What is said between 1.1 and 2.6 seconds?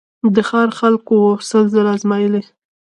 وو سل ځله آزمېیلی